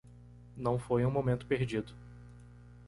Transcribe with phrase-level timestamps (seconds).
[0.57, 1.93] Não foi um momento perdido.